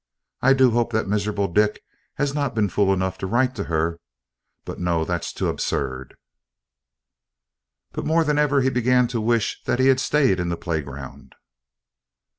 [0.41, 1.83] I do hope that miserable Dick
[2.15, 3.99] has not been fool enough to write to her
[4.65, 6.15] but no, that's too absurd."
[7.91, 11.35] But more than ever he began to wish that he had stayed in the playground.